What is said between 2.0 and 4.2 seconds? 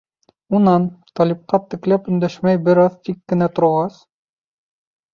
өндәшмәй бер аҙ тик кенә торғас: